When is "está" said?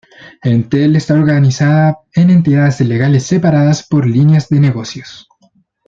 0.95-1.13